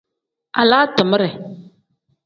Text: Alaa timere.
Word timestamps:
Alaa 0.61 0.85
timere. 0.95 1.29